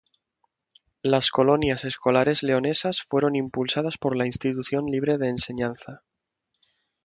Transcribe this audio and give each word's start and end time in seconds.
Las 1.03 1.29
Colonias 1.29 1.85
Escolares 1.85 2.41
Leonesas 2.41 3.03
fueron 3.07 3.35
impulsadas 3.35 3.99
por 3.99 4.17
la 4.17 4.25
Institución 4.25 4.87
Libre 4.87 5.19
de 5.19 5.27
Enseñanza. 5.29 6.01